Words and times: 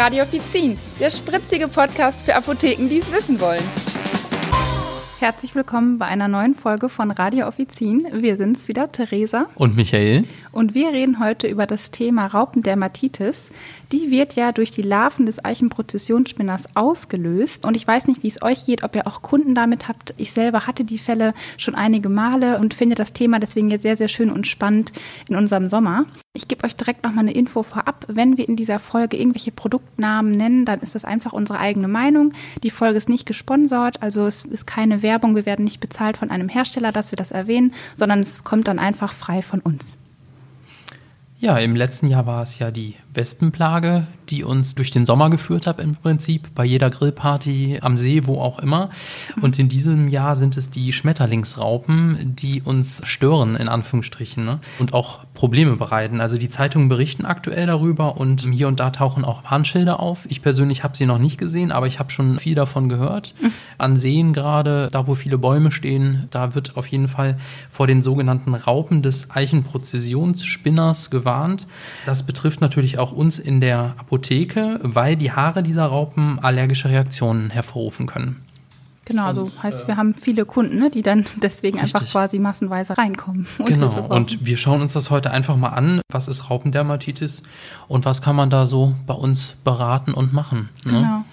Radio 0.00 0.22
Offizin, 0.22 0.78
der 0.98 1.10
spritzige 1.10 1.68
Podcast 1.68 2.24
für 2.24 2.34
Apotheken, 2.34 2.88
die 2.88 3.00
es 3.00 3.12
wissen 3.12 3.38
wollen. 3.38 3.62
Herzlich 5.18 5.54
willkommen 5.54 5.98
bei 5.98 6.06
einer 6.06 6.26
neuen 6.26 6.54
Folge 6.54 6.88
von 6.88 7.10
Radio 7.10 7.46
Offizin. 7.46 8.06
Wir 8.10 8.38
sind's 8.38 8.66
wieder, 8.66 8.90
Theresa. 8.90 9.50
Und 9.56 9.76
Michael. 9.76 10.24
Und 10.52 10.74
wir 10.74 10.90
reden 10.90 11.20
heute 11.20 11.46
über 11.46 11.66
das 11.66 11.90
Thema 11.90 12.26
Raupendermatitis. 12.26 13.50
Die 13.92 14.10
wird 14.10 14.34
ja 14.34 14.52
durch 14.52 14.72
die 14.72 14.82
Larven 14.82 15.26
des 15.26 15.44
Eichenprozessionsspinners 15.44 16.74
ausgelöst. 16.74 17.64
Und 17.64 17.76
ich 17.76 17.86
weiß 17.86 18.08
nicht, 18.08 18.22
wie 18.22 18.28
es 18.28 18.42
euch 18.42 18.66
geht, 18.66 18.82
ob 18.82 18.96
ihr 18.96 19.06
auch 19.06 19.22
Kunden 19.22 19.54
damit 19.54 19.86
habt. 19.88 20.14
Ich 20.16 20.32
selber 20.32 20.66
hatte 20.66 20.84
die 20.84 20.98
Fälle 20.98 21.34
schon 21.56 21.74
einige 21.74 22.08
Male 22.08 22.58
und 22.58 22.74
finde 22.74 22.96
das 22.96 23.12
Thema 23.12 23.38
deswegen 23.38 23.70
jetzt 23.70 23.82
sehr, 23.82 23.96
sehr 23.96 24.08
schön 24.08 24.30
und 24.30 24.46
spannend 24.46 24.92
in 25.28 25.36
unserem 25.36 25.68
Sommer. 25.68 26.06
Ich 26.32 26.48
gebe 26.48 26.64
euch 26.64 26.76
direkt 26.76 27.04
noch 27.04 27.12
mal 27.12 27.22
eine 27.22 27.32
Info 27.32 27.62
vorab. 27.62 28.04
Wenn 28.08 28.36
wir 28.36 28.48
in 28.48 28.56
dieser 28.56 28.78
Folge 28.78 29.16
irgendwelche 29.16 29.52
Produktnamen 29.52 30.32
nennen, 30.32 30.64
dann 30.64 30.80
ist 30.80 30.94
das 30.94 31.04
einfach 31.04 31.32
unsere 31.32 31.58
eigene 31.58 31.88
Meinung. 31.88 32.32
Die 32.62 32.70
Folge 32.70 32.98
ist 32.98 33.08
nicht 33.08 33.26
gesponsert, 33.26 34.02
also 34.02 34.26
es 34.26 34.44
ist 34.44 34.66
keine 34.66 35.02
Werbung. 35.02 35.34
Wir 35.34 35.46
werden 35.46 35.64
nicht 35.64 35.80
bezahlt 35.80 36.16
von 36.16 36.30
einem 36.30 36.48
Hersteller, 36.48 36.92
dass 36.92 37.12
wir 37.12 37.16
das 37.16 37.30
erwähnen, 37.30 37.72
sondern 37.96 38.20
es 38.20 38.44
kommt 38.44 38.68
dann 38.68 38.78
einfach 38.78 39.12
frei 39.12 39.42
von 39.42 39.60
uns. 39.60 39.96
Ja, 41.40 41.56
im 41.56 41.74
letzten 41.74 42.08
Jahr 42.08 42.26
war 42.26 42.42
es 42.42 42.58
ja 42.58 42.70
die 42.70 42.96
Wespenplage, 43.12 44.06
die 44.28 44.44
uns 44.44 44.74
durch 44.74 44.90
den 44.90 45.04
Sommer 45.04 45.30
geführt 45.30 45.66
hat 45.66 45.80
im 45.80 45.96
Prinzip, 45.96 46.54
bei 46.54 46.64
jeder 46.64 46.90
Grillparty 46.90 47.78
am 47.82 47.96
See, 47.96 48.26
wo 48.26 48.40
auch 48.40 48.58
immer. 48.60 48.90
Und 49.40 49.58
in 49.58 49.68
diesem 49.68 50.08
Jahr 50.08 50.36
sind 50.36 50.56
es 50.56 50.70
die 50.70 50.92
Schmetterlingsraupen, 50.92 52.36
die 52.36 52.62
uns 52.62 53.02
stören, 53.04 53.56
in 53.56 53.68
Anführungsstrichen, 53.68 54.44
ne? 54.44 54.60
und 54.78 54.94
auch 54.94 55.24
Probleme 55.34 55.76
bereiten. 55.76 56.20
Also 56.20 56.38
die 56.38 56.48
Zeitungen 56.48 56.88
berichten 56.88 57.24
aktuell 57.24 57.66
darüber 57.66 58.16
und 58.16 58.46
hier 58.52 58.68
und 58.68 58.78
da 58.78 58.90
tauchen 58.90 59.24
auch 59.24 59.42
Warnschilder 59.50 59.98
auf. 60.00 60.26
Ich 60.28 60.42
persönlich 60.42 60.84
habe 60.84 60.96
sie 60.96 61.06
noch 61.06 61.18
nicht 61.18 61.38
gesehen, 61.38 61.72
aber 61.72 61.86
ich 61.86 61.98
habe 61.98 62.10
schon 62.10 62.38
viel 62.38 62.54
davon 62.54 62.88
gehört. 62.88 63.34
An 63.78 63.96
Seen 63.96 64.32
gerade, 64.32 64.88
da 64.92 65.06
wo 65.06 65.14
viele 65.14 65.38
Bäume 65.38 65.72
stehen, 65.72 66.28
da 66.30 66.54
wird 66.54 66.76
auf 66.76 66.86
jeden 66.86 67.08
Fall 67.08 67.38
vor 67.70 67.86
den 67.86 68.02
sogenannten 68.02 68.54
Raupen 68.54 69.02
des 69.02 69.30
Eichenprozessionsspinners 69.30 71.10
gewarnt. 71.10 71.66
Das 72.06 72.24
betrifft 72.24 72.60
natürlich 72.60 72.98
auch 72.98 72.99
uns 73.12 73.38
in 73.38 73.60
der 73.60 73.94
Apotheke, 73.98 74.80
weil 74.82 75.16
die 75.16 75.32
Haare 75.32 75.62
dieser 75.62 75.86
Raupen 75.86 76.38
allergische 76.38 76.88
Reaktionen 76.88 77.50
hervorrufen 77.50 78.06
können. 78.06 78.36
Genau, 79.10 79.24
also 79.24 79.42
und, 79.42 79.62
heißt, 79.62 79.84
äh, 79.84 79.88
wir 79.88 79.96
haben 79.96 80.14
viele 80.14 80.44
Kunden, 80.44 80.76
ne, 80.76 80.88
die 80.88 81.02
dann 81.02 81.26
deswegen 81.42 81.80
richtig. 81.80 81.96
einfach 81.96 82.08
quasi 82.08 82.38
massenweise 82.38 82.96
reinkommen. 82.96 83.48
Und 83.58 83.66
genau, 83.66 84.06
und 84.06 84.46
wir 84.46 84.56
schauen 84.56 84.82
uns 84.82 84.92
das 84.92 85.10
heute 85.10 85.32
einfach 85.32 85.56
mal 85.56 85.70
an. 85.70 86.00
Was 86.12 86.28
ist 86.28 86.48
Raupendermatitis 86.48 87.42
und 87.88 88.04
was 88.04 88.22
kann 88.22 88.36
man 88.36 88.50
da 88.50 88.66
so 88.66 88.94
bei 89.06 89.14
uns 89.14 89.56
beraten 89.64 90.14
und 90.14 90.32
machen? 90.32 90.68
Ne? 90.84 90.92
Genau. 90.92 91.24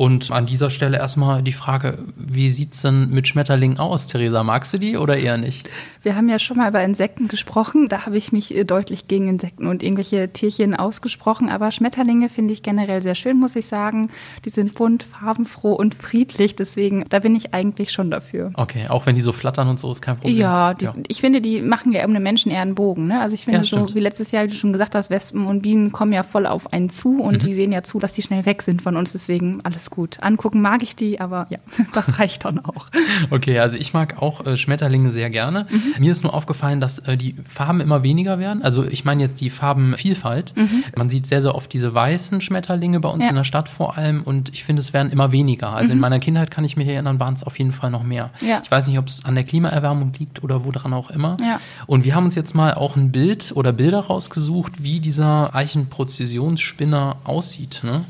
Und 0.00 0.30
an 0.30 0.46
dieser 0.46 0.70
Stelle 0.70 0.96
erstmal 0.96 1.42
die 1.42 1.52
Frage, 1.52 1.98
wie 2.16 2.48
sieht 2.48 2.72
es 2.72 2.80
denn 2.80 3.10
mit 3.10 3.28
Schmetterlingen 3.28 3.78
aus, 3.78 4.06
Theresa? 4.06 4.42
Magst 4.42 4.72
du 4.72 4.78
die 4.78 4.96
oder 4.96 5.18
eher 5.18 5.36
nicht? 5.36 5.68
Wir 6.02 6.16
haben 6.16 6.30
ja 6.30 6.38
schon 6.38 6.56
mal 6.56 6.70
über 6.70 6.82
Insekten 6.82 7.28
gesprochen. 7.28 7.86
Da 7.90 8.06
habe 8.06 8.16
ich 8.16 8.32
mich 8.32 8.56
äh, 8.56 8.64
deutlich 8.64 9.08
gegen 9.08 9.28
Insekten 9.28 9.66
und 9.66 9.82
irgendwelche 9.82 10.32
Tierchen 10.32 10.74
ausgesprochen. 10.74 11.50
Aber 11.50 11.70
Schmetterlinge 11.70 12.30
finde 12.30 12.54
ich 12.54 12.62
generell 12.62 13.02
sehr 13.02 13.14
schön, 13.14 13.38
muss 13.38 13.54
ich 13.56 13.66
sagen. 13.66 14.08
Die 14.46 14.48
sind 14.48 14.72
bunt, 14.72 15.02
farbenfroh 15.02 15.74
und 15.74 15.94
friedlich. 15.94 16.56
Deswegen, 16.56 17.04
da 17.10 17.18
bin 17.18 17.36
ich 17.36 17.52
eigentlich 17.52 17.92
schon 17.92 18.10
dafür. 18.10 18.52
Okay, 18.54 18.86
auch 18.88 19.04
wenn 19.04 19.16
die 19.16 19.20
so 19.20 19.32
flattern 19.32 19.68
und 19.68 19.78
so, 19.78 19.92
ist 19.92 20.00
kein 20.00 20.16
Problem. 20.16 20.34
Ja, 20.34 20.72
die, 20.72 20.86
ja. 20.86 20.94
ich 21.08 21.20
finde, 21.20 21.42
die 21.42 21.60
machen 21.60 21.92
ja 21.92 22.06
um 22.06 22.14
den 22.14 22.22
Menschen 22.22 22.50
eher 22.50 22.62
einen 22.62 22.74
Bogen. 22.74 23.06
Ne? 23.06 23.20
Also 23.20 23.34
ich 23.34 23.44
finde, 23.44 23.58
ja, 23.58 23.64
so 23.64 23.94
wie 23.94 24.00
letztes 24.00 24.32
Jahr, 24.32 24.44
wie 24.44 24.48
du 24.48 24.54
schon 24.54 24.72
gesagt 24.72 24.94
hast, 24.94 25.10
Wespen 25.10 25.44
und 25.44 25.60
Bienen 25.60 25.92
kommen 25.92 26.14
ja 26.14 26.22
voll 26.22 26.46
auf 26.46 26.72
einen 26.72 26.88
zu 26.88 27.20
und 27.20 27.34
mhm. 27.34 27.46
die 27.46 27.52
sehen 27.52 27.70
ja 27.70 27.82
zu, 27.82 27.98
dass 27.98 28.14
die 28.14 28.22
schnell 28.22 28.46
weg 28.46 28.62
sind 28.62 28.80
von 28.80 28.96
uns. 28.96 29.12
Deswegen 29.12 29.60
alles 29.62 29.89
gut. 29.90 30.18
Angucken 30.22 30.62
mag 30.62 30.82
ich 30.82 30.96
die, 30.96 31.20
aber 31.20 31.46
ja, 31.50 31.58
das 31.92 32.18
reicht 32.18 32.44
dann 32.44 32.64
auch. 32.64 32.86
Okay, 33.30 33.58
also 33.58 33.76
ich 33.76 33.92
mag 33.92 34.20
auch 34.22 34.46
äh, 34.46 34.56
Schmetterlinge 34.56 35.10
sehr 35.10 35.30
gerne. 35.30 35.66
Mhm. 35.70 35.94
Mir 35.98 36.12
ist 36.12 36.22
nur 36.22 36.34
aufgefallen, 36.34 36.80
dass 36.80 36.98
äh, 37.00 37.16
die 37.16 37.34
Farben 37.48 37.80
immer 37.80 38.02
weniger 38.02 38.38
werden. 38.38 38.62
Also 38.62 38.84
ich 38.84 39.04
meine 39.04 39.22
jetzt 39.22 39.40
die 39.40 39.50
Farbenvielfalt. 39.50 40.56
Mhm. 40.56 40.84
Man 40.96 41.10
sieht 41.10 41.26
sehr, 41.26 41.42
sehr 41.42 41.54
oft 41.54 41.72
diese 41.72 41.92
weißen 41.92 42.40
Schmetterlinge 42.40 43.00
bei 43.00 43.08
uns 43.08 43.24
ja. 43.24 43.30
in 43.30 43.36
der 43.36 43.44
Stadt 43.44 43.68
vor 43.68 43.96
allem 43.96 44.22
und 44.22 44.50
ich 44.50 44.64
finde, 44.64 44.80
es 44.80 44.92
werden 44.92 45.10
immer 45.10 45.32
weniger. 45.32 45.70
Also 45.70 45.88
mhm. 45.88 45.98
in 45.98 46.00
meiner 46.00 46.18
Kindheit 46.20 46.50
kann 46.50 46.64
ich 46.64 46.76
mich 46.76 46.88
erinnern, 46.88 47.20
waren 47.20 47.34
es 47.34 47.42
auf 47.44 47.58
jeden 47.58 47.72
Fall 47.72 47.90
noch 47.90 48.02
mehr. 48.02 48.30
Ja. 48.40 48.60
Ich 48.62 48.70
weiß 48.70 48.88
nicht, 48.88 48.98
ob 48.98 49.06
es 49.06 49.24
an 49.24 49.34
der 49.34 49.44
Klimaerwärmung 49.44 50.12
liegt 50.18 50.42
oder 50.42 50.64
woran 50.64 50.92
auch 50.92 51.10
immer. 51.10 51.36
Ja. 51.40 51.60
Und 51.86 52.04
wir 52.04 52.14
haben 52.14 52.24
uns 52.24 52.34
jetzt 52.34 52.54
mal 52.54 52.74
auch 52.74 52.96
ein 52.96 53.12
Bild 53.12 53.52
oder 53.54 53.72
Bilder 53.72 54.00
rausgesucht, 54.00 54.82
wie 54.82 55.00
dieser 55.00 55.54
Eichenprozessionsspinner 55.54 57.16
aussieht. 57.24 57.82
Ne? 57.82 58.04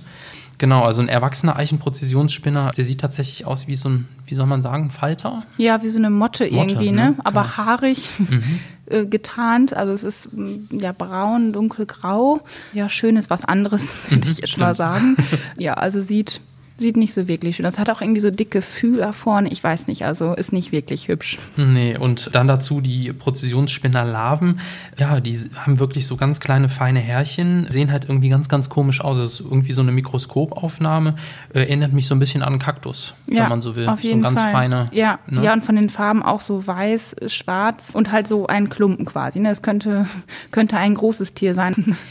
Genau, 0.61 0.83
also 0.85 1.01
ein 1.01 1.09
erwachsener 1.09 1.57
Eichenprozessionsspinner, 1.57 2.73
der 2.77 2.85
sieht 2.85 3.01
tatsächlich 3.01 3.47
aus 3.47 3.67
wie 3.67 3.77
so 3.77 3.89
ein, 3.89 4.07
wie 4.27 4.35
soll 4.35 4.45
man 4.45 4.61
sagen, 4.61 4.91
Falter? 4.91 5.43
Ja, 5.57 5.83
wie 5.83 5.89
so 5.89 5.97
eine 5.97 6.11
Motte, 6.11 6.45
Motte 6.45 6.55
irgendwie, 6.55 6.93
ne? 6.93 7.13
ne? 7.13 7.17
Aber 7.25 7.45
genau. 7.45 7.57
haarig. 7.57 8.09
Mhm. 8.19 8.43
Äh, 8.91 9.07
getarnt, 9.07 9.73
also 9.73 9.93
es 9.93 10.03
ist 10.03 10.33
mm, 10.33 10.81
ja 10.81 10.91
braun, 10.91 11.53
dunkelgrau. 11.53 12.41
Ja, 12.73 12.89
schön 12.89 13.17
ist 13.17 13.31
was 13.31 13.45
anderes, 13.45 13.95
würde 14.09 14.29
ich 14.29 14.39
jetzt 14.39 14.49
Stimmt. 14.49 14.67
mal 14.67 14.75
sagen. 14.75 15.17
Ja, 15.57 15.75
also 15.75 16.01
sieht 16.01 16.41
sieht 16.81 16.97
nicht 16.97 17.15
so 17.15 17.29
wirklich 17.29 17.57
schön. 17.57 17.65
Das 17.65 17.79
hat 17.79 17.91
auch 17.91 18.01
irgendwie 18.01 18.21
so 18.21 18.31
dicke 18.31 18.63
Fühler 18.63 19.13
vorne. 19.13 19.51
Ich 19.51 19.63
weiß 19.63 19.87
nicht, 19.87 20.05
also 20.05 20.35
ist 20.35 20.53
nicht 20.53 20.73
wirklich 20.73 21.09
hübsch. 21.09 21.39
Nee, 21.57 21.97
und 21.97 22.35
dann 22.35 22.49
dazu 22.49 22.81
die 22.81 23.13
Prozessionsspinnerlarven. 23.13 24.61
Ja, 24.99 25.21
die 25.21 25.39
haben 25.55 25.79
wirklich 25.79 26.07
so 26.07 26.17
ganz 26.17 26.41
kleine, 26.41 26.69
feine 26.69 27.01
Härchen, 27.01 27.67
sehen 27.71 27.93
halt 27.93 28.07
irgendwie 28.09 28.29
ganz, 28.29 28.49
ganz 28.49 28.69
komisch 28.69 29.01
aus. 29.01 29.19
Das 29.19 29.33
ist 29.35 29.41
irgendwie 29.41 29.73
so 29.73 29.83
eine 29.83 29.93
Mikroskopaufnahme. 29.93 31.15
Äh, 31.55 31.61
erinnert 31.61 31.93
mich 31.93 32.07
so 32.07 32.15
ein 32.15 32.19
bisschen 32.19 32.43
an 32.43 32.55
einen 32.55 32.59
Kaktus, 32.59 33.15
ja, 33.27 33.43
wenn 33.43 33.49
man 33.51 33.61
so 33.61 33.77
will. 33.77 33.89
Auf 33.89 34.03
jeden 34.03 34.23
so 34.23 34.29
ganz 34.29 34.41
Fall. 34.41 34.53
feiner. 34.53 34.89
Ja, 34.93 35.19
ne? 35.27 35.45
ja, 35.45 35.53
und 35.53 35.65
von 35.65 35.77
den 35.77 35.91
Farben 35.91 36.23
auch 36.23 36.41
so 36.41 36.67
weiß, 36.67 37.17
schwarz 37.27 37.91
und 37.93 38.11
halt 38.11 38.27
so 38.27 38.47
ein 38.47 38.69
Klumpen 38.69 39.05
quasi. 39.05 39.39
Ne? 39.39 39.51
Es 39.51 39.63
könnte, 39.63 40.07
könnte 40.51 40.77
ein 40.77 40.95
großes 40.95 41.35
Tier 41.35 41.55
sein. 41.55 41.97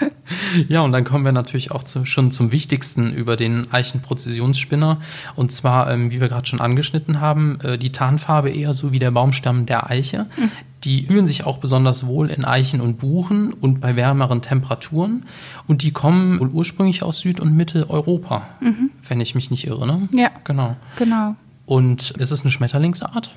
Ja, 0.68 0.82
und 0.82 0.92
dann 0.92 1.04
kommen 1.04 1.24
wir 1.24 1.32
natürlich 1.32 1.70
auch 1.70 1.82
zu, 1.82 2.04
schon 2.04 2.30
zum 2.30 2.52
Wichtigsten 2.52 3.12
über 3.12 3.36
den 3.36 3.72
Eichenprozessionsspinner. 3.72 5.00
Und 5.36 5.52
zwar, 5.52 5.90
ähm, 5.90 6.10
wie 6.10 6.20
wir 6.20 6.28
gerade 6.28 6.46
schon 6.46 6.60
angeschnitten 6.60 7.20
haben, 7.20 7.58
äh, 7.62 7.78
die 7.78 7.92
Tarnfarbe 7.92 8.50
eher 8.50 8.72
so 8.72 8.92
wie 8.92 8.98
der 8.98 9.10
Baumstamm 9.10 9.66
der 9.66 9.90
Eiche. 9.90 10.26
Mhm. 10.36 10.50
Die 10.84 11.06
fühlen 11.06 11.26
sich 11.26 11.44
auch 11.44 11.58
besonders 11.58 12.06
wohl 12.06 12.30
in 12.30 12.44
Eichen 12.44 12.80
und 12.80 12.98
Buchen 12.98 13.52
und 13.52 13.80
bei 13.80 13.96
wärmeren 13.96 14.42
Temperaturen. 14.42 15.24
Und 15.66 15.82
die 15.82 15.90
kommen 15.90 16.38
wohl 16.40 16.48
ursprünglich 16.48 17.02
aus 17.02 17.20
Süd- 17.20 17.40
und 17.40 17.56
Mitteleuropa, 17.56 18.46
mhm. 18.60 18.90
wenn 19.08 19.20
ich 19.20 19.34
mich 19.34 19.50
nicht 19.50 19.66
irre. 19.66 19.86
Ne? 19.86 20.08
Ja. 20.12 20.30
Genau. 20.44 20.76
Genau. 20.96 21.34
Und 21.66 22.14
es 22.18 22.30
ist 22.30 22.42
eine 22.44 22.52
Schmetterlingsart 22.52 23.30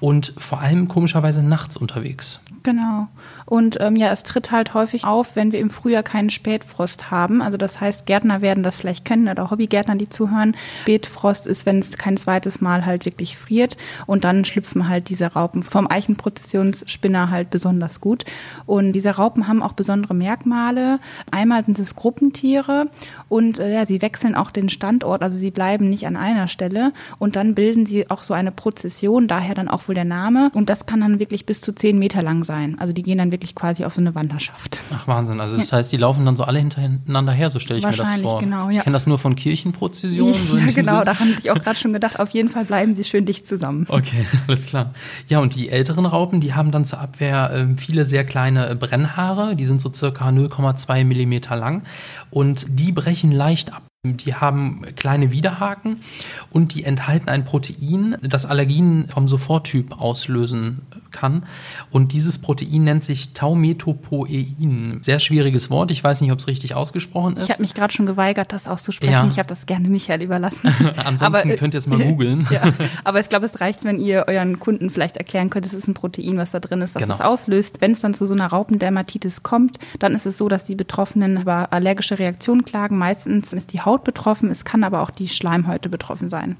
und 0.00 0.32
vor 0.36 0.60
allem 0.60 0.88
komischerweise 0.88 1.42
nachts 1.42 1.76
unterwegs. 1.76 2.40
Genau. 2.62 3.08
Und 3.46 3.78
ähm, 3.80 3.96
ja, 3.96 4.12
es 4.12 4.22
tritt 4.22 4.50
halt 4.50 4.74
häufig 4.74 5.04
auf, 5.04 5.34
wenn 5.34 5.50
wir 5.50 5.60
im 5.60 5.70
Frühjahr 5.70 6.02
keinen 6.02 6.28
Spätfrost 6.28 7.10
haben. 7.10 7.40
Also 7.40 7.56
das 7.56 7.80
heißt, 7.80 8.04
Gärtner 8.04 8.42
werden 8.42 8.62
das 8.62 8.78
vielleicht 8.78 9.04
kennen 9.04 9.28
oder 9.28 9.50
Hobbygärtner, 9.50 9.96
die 9.96 10.08
zuhören. 10.10 10.54
Spätfrost 10.82 11.46
ist, 11.46 11.64
wenn 11.64 11.78
es 11.78 11.96
kein 11.96 12.18
zweites 12.18 12.60
Mal 12.60 12.84
halt 12.84 13.06
wirklich 13.06 13.38
friert 13.38 13.78
und 14.06 14.24
dann 14.24 14.44
schlüpfen 14.44 14.88
halt 14.88 15.08
diese 15.08 15.26
Raupen 15.26 15.62
vom 15.62 15.90
Eichenprozessionsspinner 15.90 17.30
halt 17.30 17.48
besonders 17.50 18.00
gut. 18.00 18.24
Und 18.66 18.92
diese 18.92 19.10
Raupen 19.10 19.48
haben 19.48 19.62
auch 19.62 19.72
besondere 19.72 20.14
Merkmale. 20.14 21.00
Einmal 21.30 21.64
sind 21.64 21.78
es 21.78 21.96
Gruppentiere 21.96 22.86
und 23.28 23.58
äh, 23.58 23.72
ja, 23.72 23.86
sie 23.86 24.02
wechseln 24.02 24.34
auch 24.34 24.50
den 24.50 24.68
Standort, 24.68 25.22
also 25.22 25.38
sie 25.38 25.50
bleiben 25.50 25.88
nicht 25.88 26.06
an 26.06 26.16
einer 26.16 26.48
Stelle 26.48 26.92
und 27.18 27.36
dann 27.36 27.54
bilden 27.54 27.86
sie 27.86 28.10
auch 28.10 28.22
so 28.22 28.34
eine 28.34 28.52
Prozession, 28.52 29.28
daher 29.28 29.54
dann 29.54 29.68
auch 29.68 29.88
wohl 29.88 29.94
der 29.94 30.04
Name. 30.04 30.50
Und 30.54 30.68
das 30.68 30.84
kann 30.84 31.00
dann 31.00 31.20
wirklich 31.20 31.46
bis 31.46 31.62
zu 31.62 31.72
zehn 31.72 31.98
Meter 31.98 32.22
lang 32.22 32.44
sein. 32.44 32.49
Also 32.78 32.92
die 32.92 33.02
gehen 33.02 33.18
dann 33.18 33.32
wirklich 33.32 33.54
quasi 33.54 33.84
auf 33.84 33.94
so 33.94 34.00
eine 34.00 34.14
Wanderschaft. 34.14 34.80
Ach 34.92 35.06
Wahnsinn. 35.06 35.40
Also 35.40 35.56
das 35.56 35.70
ja. 35.70 35.78
heißt, 35.78 35.92
die 35.92 35.96
laufen 35.96 36.24
dann 36.24 36.36
so 36.36 36.44
alle 36.44 36.58
hintereinander 36.58 37.32
her, 37.32 37.50
so 37.50 37.58
stelle 37.58 37.78
ich 37.78 37.84
mir 37.84 37.92
das 37.92 38.14
vor. 38.14 38.40
Genau, 38.40 38.68
ja. 38.68 38.78
Ich 38.78 38.84
kenne 38.84 38.94
das 38.94 39.06
nur 39.06 39.18
von 39.18 39.36
Kirchenprozessionen. 39.36 40.34
So 40.50 40.56
ja, 40.56 40.72
genau, 40.72 41.04
da 41.04 41.20
habe 41.20 41.30
ich 41.38 41.50
auch 41.50 41.58
gerade 41.58 41.78
schon 41.78 41.92
gedacht, 41.92 42.18
auf 42.18 42.30
jeden 42.30 42.48
Fall 42.48 42.64
bleiben 42.64 42.94
sie 42.94 43.04
schön 43.04 43.26
dicht 43.26 43.46
zusammen. 43.46 43.86
Okay, 43.88 44.26
alles 44.48 44.66
klar. 44.66 44.94
Ja, 45.28 45.38
und 45.38 45.54
die 45.54 45.68
älteren 45.68 46.06
Raupen, 46.06 46.40
die 46.40 46.54
haben 46.54 46.70
dann 46.70 46.84
zur 46.84 46.98
Abwehr 46.98 47.52
äh, 47.52 47.76
viele 47.76 48.04
sehr 48.04 48.24
kleine 48.24 48.74
Brennhaare. 48.74 49.54
Die 49.54 49.64
sind 49.64 49.80
so 49.80 49.92
circa 49.92 50.28
0,2 50.28 51.04
Millimeter 51.04 51.56
lang. 51.56 51.82
Und 52.30 52.66
die 52.68 52.92
brechen 52.92 53.32
leicht 53.32 53.72
ab. 53.72 53.82
Die 54.02 54.34
haben 54.34 54.80
kleine 54.96 55.30
Widerhaken 55.30 56.00
und 56.48 56.72
die 56.72 56.84
enthalten 56.84 57.28
ein 57.28 57.44
Protein, 57.44 58.16
das 58.22 58.46
Allergien 58.46 59.08
vom 59.10 59.28
Soforttyp 59.28 60.00
auslösen 60.00 60.80
kann. 61.10 61.44
Und 61.90 62.12
dieses 62.12 62.38
Protein 62.38 62.84
nennt 62.84 63.04
sich 63.04 63.34
Taumetopoein. 63.34 65.00
Sehr 65.02 65.20
schwieriges 65.20 65.68
Wort. 65.68 65.90
Ich 65.90 66.02
weiß 66.02 66.22
nicht, 66.22 66.32
ob 66.32 66.38
es 66.38 66.46
richtig 66.46 66.74
ausgesprochen 66.74 67.36
ist. 67.36 67.44
Ich 67.44 67.50
habe 67.50 67.60
mich 67.60 67.74
gerade 67.74 67.92
schon 67.92 68.06
geweigert, 68.06 68.54
das 68.54 68.68
auszusprechen. 68.68 69.12
Ja. 69.12 69.28
Ich 69.28 69.38
habe 69.38 69.48
das 69.48 69.66
gerne 69.66 69.90
Michael 69.90 70.22
überlassen. 70.22 70.74
Ansonsten 70.96 71.24
aber, 71.26 71.44
äh, 71.44 71.56
könnt 71.56 71.74
ihr 71.74 71.78
es 71.78 71.86
mal 71.86 71.98
googeln. 71.98 72.48
ja, 72.50 72.62
aber 73.04 73.20
ich 73.20 73.28
glaube, 73.28 73.44
es 73.44 73.60
reicht, 73.60 73.84
wenn 73.84 74.00
ihr 74.00 74.24
euren 74.28 74.60
Kunden 74.60 74.88
vielleicht 74.88 75.18
erklären 75.18 75.50
könnt, 75.50 75.66
es 75.66 75.74
ist 75.74 75.88
ein 75.88 75.94
Protein, 75.94 76.38
was 76.38 76.52
da 76.52 76.60
drin 76.60 76.80
ist, 76.80 76.94
was 76.94 77.02
genau. 77.02 77.18
das 77.18 77.20
auslöst. 77.20 77.82
Wenn 77.82 77.92
es 77.92 78.00
dann 78.00 78.14
zu 78.14 78.26
so 78.26 78.32
einer 78.32 78.46
Raupendermatitis 78.46 79.42
kommt, 79.42 79.78
dann 79.98 80.14
ist 80.14 80.24
es 80.24 80.38
so, 80.38 80.48
dass 80.48 80.64
die 80.64 80.74
Betroffenen 80.74 81.42
über 81.42 81.70
allergische 81.74 82.18
Reaktionen 82.18 82.64
klagen. 82.64 82.96
Meistens 82.96 83.52
ist 83.52 83.74
die 83.74 83.82
Haut 83.82 83.89
Haut 83.90 84.04
betroffen, 84.04 84.50
es 84.50 84.64
kann 84.64 84.84
aber 84.84 85.02
auch 85.02 85.10
die 85.10 85.26
Schleimhäute 85.26 85.88
betroffen 85.88 86.30
sein. 86.30 86.56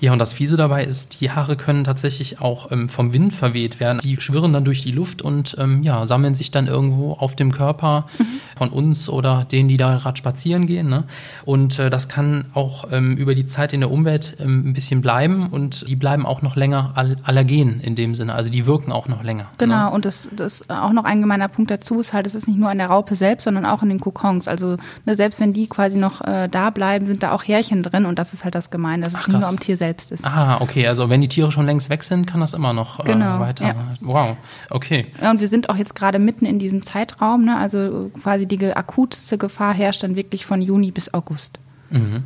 Ja, 0.00 0.12
und 0.12 0.18
das 0.18 0.34
Fiese 0.34 0.58
dabei 0.58 0.84
ist, 0.84 1.22
die 1.22 1.30
Haare 1.30 1.56
können 1.56 1.82
tatsächlich 1.82 2.42
auch 2.42 2.70
ähm, 2.70 2.90
vom 2.90 3.14
Wind 3.14 3.32
verweht 3.32 3.80
werden. 3.80 4.00
Die 4.02 4.20
schwirren 4.20 4.52
dann 4.52 4.66
durch 4.66 4.82
die 4.82 4.92
Luft 4.92 5.22
und 5.22 5.56
ähm, 5.58 5.82
ja, 5.82 6.06
sammeln 6.06 6.34
sich 6.34 6.50
dann 6.50 6.66
irgendwo 6.66 7.14
auf 7.14 7.36
dem 7.36 7.52
Körper 7.52 8.06
mhm. 8.18 8.26
von 8.56 8.68
uns 8.68 9.08
oder 9.08 9.46
denen, 9.50 9.68
die 9.70 9.78
da 9.78 9.96
gerade 9.96 10.18
spazieren 10.18 10.66
gehen. 10.66 10.90
Ne? 10.90 11.04
Und 11.46 11.78
äh, 11.78 11.88
das 11.88 12.08
kann 12.10 12.44
auch 12.52 12.92
ähm, 12.92 13.16
über 13.16 13.34
die 13.34 13.46
Zeit 13.46 13.72
in 13.72 13.80
der 13.80 13.90
Umwelt 13.90 14.36
ähm, 14.40 14.68
ein 14.68 14.72
bisschen 14.74 15.00
bleiben 15.00 15.48
und 15.48 15.88
die 15.88 15.96
bleiben 15.96 16.26
auch 16.26 16.42
noch 16.42 16.54
länger 16.54 16.92
all 16.94 17.16
allergen 17.22 17.80
in 17.80 17.94
dem 17.94 18.14
Sinne. 18.14 18.34
Also 18.34 18.50
die 18.50 18.66
wirken 18.66 18.92
auch 18.92 19.08
noch 19.08 19.22
länger. 19.22 19.46
Genau, 19.56 19.86
ne? 19.86 19.90
und 19.90 20.04
das, 20.04 20.28
das 20.36 20.68
auch 20.68 20.92
noch 20.92 21.04
ein 21.04 21.22
gemeiner 21.22 21.48
Punkt 21.48 21.70
dazu 21.70 21.98
ist 21.98 22.12
halt, 22.12 22.26
es 22.26 22.34
ist 22.34 22.46
nicht 22.46 22.58
nur 22.58 22.68
an 22.68 22.76
der 22.76 22.88
Raupe 22.88 23.14
selbst, 23.14 23.44
sondern 23.44 23.64
auch 23.64 23.82
in 23.82 23.88
den 23.88 24.00
Kokons. 24.00 24.48
Also 24.48 24.76
ne, 25.06 25.14
selbst 25.14 25.40
wenn 25.40 25.54
die 25.54 25.66
quasi 25.66 25.96
noch 25.96 26.20
äh, 26.20 26.48
da 26.48 26.70
bleiben, 26.74 27.06
sind 27.06 27.22
da 27.22 27.32
auch 27.32 27.42
Härchen 27.42 27.82
drin 27.82 28.04
und 28.06 28.18
das 28.18 28.34
ist 28.34 28.44
halt 28.44 28.54
das 28.54 28.70
Gemeine, 28.70 29.04
dass 29.04 29.14
Ach, 29.14 29.20
es 29.22 29.28
nicht 29.28 29.40
nur 29.40 29.48
am 29.48 29.60
Tier 29.60 29.76
selbst 29.76 30.10
ist. 30.10 30.24
Ah, 30.24 30.60
okay, 30.60 30.86
also 30.86 31.08
wenn 31.08 31.20
die 31.20 31.28
Tiere 31.28 31.50
schon 31.50 31.66
längst 31.66 31.90
weg 31.90 32.02
sind, 32.04 32.26
kann 32.26 32.40
das 32.40 32.52
immer 32.54 32.72
noch 32.72 33.00
äh, 33.00 33.04
genau, 33.04 33.40
weiter. 33.40 33.66
Ja. 33.66 33.74
Wow, 34.00 34.36
okay. 34.70 35.06
Und 35.20 35.40
wir 35.40 35.48
sind 35.48 35.70
auch 35.70 35.76
jetzt 35.76 35.94
gerade 35.94 36.18
mitten 36.18 36.44
in 36.44 36.58
diesem 36.58 36.82
Zeitraum, 36.82 37.44
ne? 37.44 37.56
also 37.56 38.10
quasi 38.22 38.46
die 38.46 38.64
akuteste 38.74 39.38
Gefahr 39.38 39.72
herrscht 39.74 40.02
dann 40.02 40.16
wirklich 40.16 40.44
von 40.44 40.60
Juni 40.60 40.90
bis 40.90 41.12
August. 41.14 41.58
Mhm. 41.90 42.24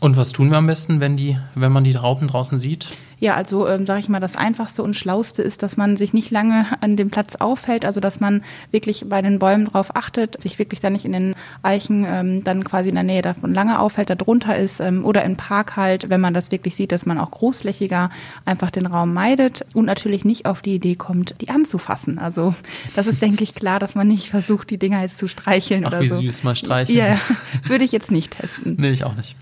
Und 0.00 0.16
was 0.16 0.32
tun 0.32 0.50
wir 0.50 0.58
am 0.58 0.66
besten, 0.66 1.00
wenn, 1.00 1.16
die, 1.16 1.36
wenn 1.54 1.72
man 1.72 1.82
die 1.82 1.94
Raupen 1.94 2.28
draußen 2.28 2.58
sieht? 2.58 2.88
Ja, 3.20 3.34
also 3.34 3.66
ähm, 3.66 3.84
sage 3.84 3.98
ich 3.98 4.08
mal, 4.08 4.20
das 4.20 4.36
Einfachste 4.36 4.84
und 4.84 4.94
Schlauste 4.94 5.42
ist, 5.42 5.64
dass 5.64 5.76
man 5.76 5.96
sich 5.96 6.14
nicht 6.14 6.30
lange 6.30 6.66
an 6.80 6.96
dem 6.96 7.10
Platz 7.10 7.34
aufhält, 7.34 7.84
also 7.84 7.98
dass 7.98 8.20
man 8.20 8.42
wirklich 8.70 9.06
bei 9.08 9.22
den 9.22 9.40
Bäumen 9.40 9.64
drauf 9.64 9.96
achtet, 9.96 10.40
sich 10.40 10.60
wirklich 10.60 10.78
dann 10.78 10.92
nicht 10.92 11.04
in 11.04 11.10
den 11.10 11.34
Eichen 11.62 12.06
ähm, 12.08 12.44
dann 12.44 12.62
quasi 12.62 12.90
in 12.90 12.94
der 12.94 13.02
Nähe 13.02 13.22
davon 13.22 13.52
lange 13.52 13.80
aufhält, 13.80 14.08
da 14.08 14.14
drunter 14.14 14.56
ist 14.56 14.78
ähm, 14.78 15.04
oder 15.04 15.24
im 15.24 15.36
Park 15.36 15.74
halt, 15.74 16.10
wenn 16.10 16.20
man 16.20 16.32
das 16.32 16.52
wirklich 16.52 16.76
sieht, 16.76 16.92
dass 16.92 17.06
man 17.06 17.18
auch 17.18 17.32
großflächiger 17.32 18.10
einfach 18.44 18.70
den 18.70 18.86
Raum 18.86 19.12
meidet 19.12 19.66
und 19.74 19.86
natürlich 19.86 20.24
nicht 20.24 20.46
auf 20.46 20.62
die 20.62 20.76
Idee 20.76 20.94
kommt, 20.94 21.34
die 21.40 21.48
anzufassen. 21.48 22.20
Also 22.20 22.54
das 22.94 23.08
ist, 23.08 23.20
denke 23.20 23.42
ich, 23.42 23.56
klar, 23.56 23.80
dass 23.80 23.96
man 23.96 24.06
nicht 24.06 24.30
versucht, 24.30 24.70
die 24.70 24.78
Dinger 24.78 25.02
jetzt 25.02 25.18
zu 25.18 25.26
streicheln 25.26 25.84
Ach, 25.84 25.90
oder 25.90 26.02
wie 26.02 26.08
so. 26.08 26.20
süß 26.20 26.44
mal 26.44 26.54
streicheln. 26.54 26.96
Ja, 26.96 27.18
würde 27.64 27.82
ich 27.82 27.90
jetzt 27.90 28.12
nicht 28.12 28.38
testen. 28.38 28.76
Nee, 28.78 28.90
ich 28.90 29.02
auch 29.02 29.16
nicht. 29.16 29.34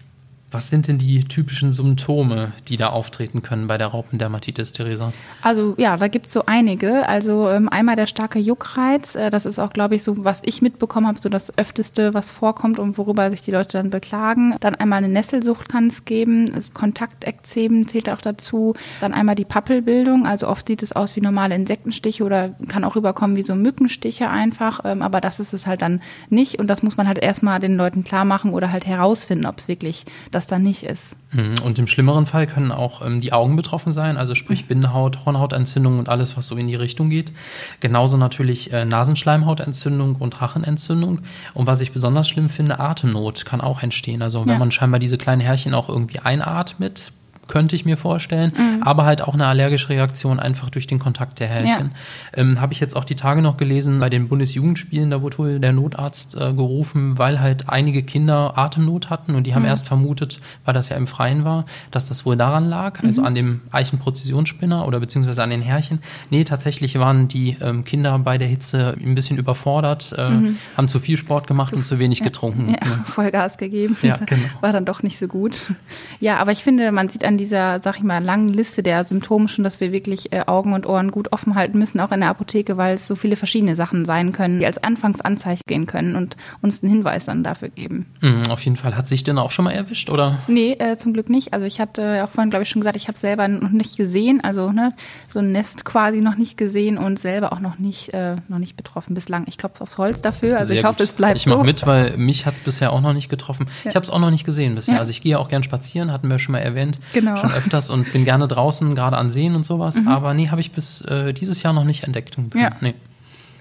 Was 0.56 0.70
sind 0.70 0.88
denn 0.88 0.96
die 0.96 1.22
typischen 1.22 1.70
Symptome, 1.70 2.52
die 2.68 2.78
da 2.78 2.88
auftreten 2.88 3.42
können 3.42 3.66
bei 3.66 3.76
der 3.76 3.88
Raupendermatitis, 3.88 4.72
Theresa? 4.72 5.12
Also 5.42 5.74
ja, 5.76 5.98
da 5.98 6.08
gibt 6.08 6.28
es 6.28 6.32
so 6.32 6.44
einige. 6.46 7.06
Also 7.06 7.50
ähm, 7.50 7.68
einmal 7.68 7.94
der 7.94 8.06
starke 8.06 8.38
Juckreiz. 8.38 9.16
Äh, 9.16 9.28
das 9.28 9.44
ist 9.44 9.58
auch, 9.58 9.74
glaube 9.74 9.96
ich, 9.96 10.02
so, 10.02 10.24
was 10.24 10.40
ich 10.46 10.62
mitbekommen 10.62 11.08
habe, 11.08 11.18
so 11.20 11.28
das 11.28 11.52
öfteste, 11.58 12.14
was 12.14 12.30
vorkommt 12.30 12.78
und 12.78 12.96
worüber 12.96 13.28
sich 13.28 13.42
die 13.42 13.50
Leute 13.50 13.76
dann 13.76 13.90
beklagen. 13.90 14.56
Dann 14.60 14.74
einmal 14.74 14.96
eine 14.96 15.10
Nesselsucht 15.10 15.68
kann 15.68 15.88
es 15.88 16.06
geben. 16.06 16.50
Also 16.54 16.70
Kontaktekzemen 16.72 17.86
zählt 17.86 18.08
auch 18.08 18.22
dazu. 18.22 18.72
Dann 19.02 19.12
einmal 19.12 19.34
die 19.34 19.44
Pappelbildung. 19.44 20.24
Also 20.24 20.48
oft 20.48 20.68
sieht 20.68 20.82
es 20.82 20.92
aus 20.92 21.16
wie 21.16 21.20
normale 21.20 21.54
Insektenstiche 21.54 22.24
oder 22.24 22.54
kann 22.66 22.82
auch 22.84 22.96
rüberkommen 22.96 23.36
wie 23.36 23.42
so 23.42 23.54
Mückenstiche 23.54 24.30
einfach. 24.30 24.80
Ähm, 24.86 25.02
aber 25.02 25.20
das 25.20 25.38
ist 25.38 25.52
es 25.52 25.66
halt 25.66 25.82
dann 25.82 26.00
nicht. 26.30 26.58
Und 26.58 26.68
das 26.68 26.82
muss 26.82 26.96
man 26.96 27.06
halt 27.06 27.18
erstmal 27.18 27.60
den 27.60 27.76
Leuten 27.76 28.04
klar 28.04 28.24
machen 28.24 28.54
oder 28.54 28.72
halt 28.72 28.86
herausfinden, 28.86 29.44
ob 29.44 29.58
es 29.58 29.68
wirklich 29.68 30.06
das 30.30 30.45
dann 30.46 30.62
nicht 30.62 30.84
ist. 30.84 31.16
Mhm. 31.32 31.56
Und 31.62 31.78
im 31.78 31.86
schlimmeren 31.86 32.26
Fall 32.26 32.46
können 32.46 32.72
auch 32.72 33.04
ähm, 33.04 33.20
die 33.20 33.32
Augen 33.32 33.56
betroffen 33.56 33.92
sein, 33.92 34.16
also 34.16 34.34
sprich 34.34 34.64
mhm. 34.64 34.68
Binnenhaut, 34.68 35.24
Hornhautentzündung 35.24 35.98
und 35.98 36.08
alles, 36.08 36.36
was 36.36 36.46
so 36.46 36.56
in 36.56 36.68
die 36.68 36.74
Richtung 36.74 37.10
geht. 37.10 37.32
Genauso 37.80 38.16
natürlich 38.16 38.72
äh, 38.72 38.84
Nasenschleimhautentzündung 38.84 40.16
und 40.16 40.40
Rachenentzündung. 40.40 41.20
Und 41.54 41.66
was 41.66 41.80
ich 41.80 41.92
besonders 41.92 42.28
schlimm 42.28 42.48
finde, 42.48 42.80
Atemnot 42.80 43.44
kann 43.44 43.60
auch 43.60 43.82
entstehen. 43.82 44.22
Also 44.22 44.40
wenn 44.40 44.48
ja. 44.48 44.58
man 44.58 44.72
scheinbar 44.72 45.00
diese 45.00 45.18
kleinen 45.18 45.40
Härchen 45.40 45.74
auch 45.74 45.88
irgendwie 45.88 46.20
einatmet, 46.20 47.12
könnte 47.48 47.76
ich 47.76 47.84
mir 47.84 47.96
vorstellen. 47.96 48.52
Mhm. 48.56 48.82
Aber 48.82 49.04
halt 49.04 49.22
auch 49.22 49.34
eine 49.34 49.46
allergische 49.46 49.88
Reaktion 49.88 50.40
einfach 50.40 50.70
durch 50.70 50.86
den 50.86 50.98
Kontakt 50.98 51.40
der 51.40 51.48
Härchen. 51.48 51.90
Ja. 52.34 52.40
Ähm, 52.40 52.60
Habe 52.60 52.72
ich 52.72 52.80
jetzt 52.80 52.96
auch 52.96 53.04
die 53.04 53.16
Tage 53.16 53.42
noch 53.42 53.56
gelesen, 53.56 54.00
bei 54.00 54.10
den 54.10 54.28
Bundesjugendspielen, 54.28 55.10
da 55.10 55.22
wurde 55.22 55.38
wohl 55.38 55.58
der 55.60 55.72
Notarzt 55.72 56.36
äh, 56.36 56.52
gerufen, 56.52 57.18
weil 57.18 57.40
halt 57.40 57.68
einige 57.68 58.02
Kinder 58.02 58.56
Atemnot 58.56 59.10
hatten 59.10 59.34
und 59.34 59.46
die 59.46 59.54
haben 59.54 59.62
mhm. 59.62 59.68
erst 59.68 59.86
vermutet, 59.86 60.40
weil 60.64 60.74
das 60.74 60.88
ja 60.88 60.96
im 60.96 61.06
Freien 61.06 61.44
war, 61.44 61.66
dass 61.90 62.06
das 62.06 62.26
wohl 62.26 62.36
daran 62.36 62.68
lag, 62.68 63.02
also 63.02 63.22
mhm. 63.22 63.26
an 63.26 63.34
dem 63.34 63.60
Eichenpräzisionsspinner 63.70 64.86
oder 64.86 65.00
beziehungsweise 65.00 65.42
an 65.42 65.50
den 65.50 65.62
Härchen. 65.62 66.00
Nee, 66.30 66.44
tatsächlich 66.44 66.98
waren 66.98 67.28
die 67.28 67.56
ähm, 67.60 67.84
Kinder 67.84 68.18
bei 68.18 68.38
der 68.38 68.48
Hitze 68.48 68.94
ein 69.00 69.14
bisschen 69.14 69.38
überfordert, 69.38 70.14
äh, 70.16 70.30
mhm. 70.30 70.56
haben 70.76 70.88
zu 70.88 70.98
viel 70.98 71.16
Sport 71.16 71.46
gemacht 71.46 71.70
zu, 71.70 71.76
und 71.76 71.84
zu 71.84 71.98
wenig 71.98 72.20
ja, 72.20 72.24
getrunken. 72.24 72.68
Ja, 72.70 72.86
ja. 72.86 73.04
Vollgas 73.04 73.58
gegeben. 73.58 73.96
Ja, 74.02 74.16
genau. 74.26 74.42
War 74.60 74.72
dann 74.72 74.84
doch 74.84 75.02
nicht 75.02 75.18
so 75.18 75.26
gut. 75.28 75.72
Ja, 76.20 76.38
aber 76.38 76.52
ich 76.52 76.62
finde, 76.62 76.92
man 76.92 77.08
sieht 77.08 77.24
an 77.24 77.35
dieser, 77.38 77.78
sag 77.82 77.96
ich 77.96 78.02
mal, 78.02 78.22
langen 78.22 78.48
Liste 78.48 78.82
der 78.82 79.04
Symptome 79.04 79.48
schon, 79.48 79.64
dass 79.64 79.80
wir 79.80 79.92
wirklich 79.92 80.32
äh, 80.32 80.44
Augen 80.46 80.72
und 80.72 80.86
Ohren 80.86 81.10
gut 81.10 81.32
offen 81.32 81.54
halten 81.54 81.78
müssen, 81.78 82.00
auch 82.00 82.12
in 82.12 82.20
der 82.20 82.30
Apotheke, 82.30 82.76
weil 82.76 82.94
es 82.94 83.06
so 83.06 83.14
viele 83.14 83.36
verschiedene 83.36 83.76
Sachen 83.76 84.04
sein 84.04 84.32
können, 84.32 84.58
die 84.58 84.66
als 84.66 84.78
Anfangsanzeichen 84.82 85.62
gehen 85.66 85.86
können 85.86 86.16
und 86.16 86.36
uns 86.62 86.82
einen 86.82 86.92
Hinweis 86.92 87.24
dann 87.24 87.42
dafür 87.42 87.68
geben. 87.68 88.06
Mhm, 88.20 88.44
auf 88.50 88.60
jeden 88.64 88.76
Fall. 88.76 88.96
Hat 88.96 89.08
sich 89.08 89.24
denn 89.24 89.38
auch 89.38 89.50
schon 89.50 89.64
mal 89.64 89.72
erwischt, 89.72 90.10
oder? 90.10 90.38
Nee, 90.48 90.72
äh, 90.78 90.96
zum 90.96 91.12
Glück 91.12 91.28
nicht. 91.28 91.52
Also 91.52 91.66
ich 91.66 91.80
hatte 91.80 92.02
äh, 92.02 92.22
auch 92.22 92.30
vorhin, 92.30 92.50
glaube 92.50 92.62
ich, 92.62 92.68
schon 92.68 92.80
gesagt, 92.80 92.96
ich 92.96 93.08
habe 93.08 93.18
selber 93.18 93.48
noch 93.48 93.70
nicht 93.70 93.96
gesehen, 93.96 94.42
also 94.42 94.70
ne, 94.70 94.94
so 95.32 95.40
ein 95.40 95.52
Nest 95.52 95.84
quasi 95.84 96.20
noch 96.20 96.36
nicht 96.36 96.56
gesehen 96.56 96.98
und 96.98 97.18
selber 97.18 97.52
auch 97.52 97.60
noch 97.60 97.78
nicht, 97.78 98.14
äh, 98.14 98.36
noch 98.48 98.58
nicht 98.58 98.76
betroffen 98.76 99.14
bislang. 99.14 99.44
Ich 99.48 99.58
klopfe 99.58 99.82
aufs 99.82 99.98
Holz 99.98 100.22
dafür. 100.22 100.58
Also 100.58 100.68
Sehr 100.68 100.78
ich 100.78 100.84
hoffe, 100.84 100.98
gut. 100.98 101.06
es 101.06 101.14
bleibt 101.14 101.36
ich 101.36 101.42
so. 101.42 101.50
Ich 101.50 101.56
mache 101.56 101.66
mit, 101.66 101.86
weil 101.86 102.16
mich 102.16 102.46
hat 102.46 102.54
es 102.54 102.60
bisher 102.60 102.92
auch 102.92 103.00
noch 103.00 103.12
nicht 103.12 103.28
getroffen. 103.28 103.66
Ja. 103.84 103.90
Ich 103.90 103.96
habe 103.96 104.04
es 104.04 104.10
auch 104.10 104.18
noch 104.18 104.30
nicht 104.30 104.44
gesehen 104.44 104.74
bisher. 104.74 104.94
Ja. 104.94 105.00
Also 105.00 105.10
ich 105.10 105.22
gehe 105.22 105.38
auch 105.38 105.48
gern 105.48 105.62
spazieren, 105.62 106.12
hatten 106.12 106.30
wir 106.30 106.38
schon 106.38 106.52
mal 106.52 106.60
erwähnt. 106.60 106.98
Genau. 107.12 107.25
Schon 107.34 107.52
öfters 107.52 107.90
und 107.90 108.12
bin 108.12 108.24
gerne 108.24 108.46
draußen, 108.46 108.94
gerade 108.94 109.16
an 109.16 109.30
Seen 109.30 109.54
und 109.54 109.64
sowas. 109.64 110.00
Mhm. 110.00 110.08
Aber 110.08 110.34
nee, 110.34 110.48
habe 110.48 110.60
ich 110.60 110.70
bis 110.70 111.00
äh, 111.02 111.32
dieses 111.32 111.62
Jahr 111.62 111.72
noch 111.72 111.84
nicht 111.84 112.04
entdeckt. 112.04 112.36
Ja. 112.54 112.72
Nee. 112.80 112.94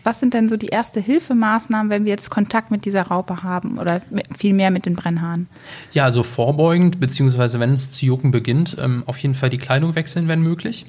Was 0.05 0.19
sind 0.19 0.35
denn 0.35 0.49
so 0.49 0.55
die 0.55 0.67
erste 0.67 0.99
Hilfemaßnahmen, 0.99 1.89
wenn 1.89 2.05
wir 2.05 2.11
jetzt 2.11 2.29
Kontakt 2.29 2.69
mit 2.69 2.85
dieser 2.85 3.07
Raupe 3.07 3.41
haben 3.41 3.79
oder 3.79 4.01
vielmehr 4.37 4.69
mit 4.69 4.85
den 4.85 4.95
Brennhaaren? 4.95 5.47
Ja, 5.93 6.03
also 6.03 6.21
vorbeugend, 6.21 6.99
beziehungsweise 6.99 7.59
wenn 7.59 7.73
es 7.73 7.91
zu 7.91 8.05
jucken 8.05 8.29
beginnt, 8.29 8.77
ähm, 8.79 9.01
auf 9.07 9.17
jeden 9.17 9.33
Fall 9.33 9.49
die 9.49 9.57
Kleidung 9.57 9.95
wechseln, 9.95 10.27
wenn 10.27 10.41
möglich. 10.41 10.85